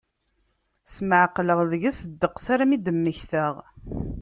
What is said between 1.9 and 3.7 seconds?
ddeqs armi i d-mmektaɣ.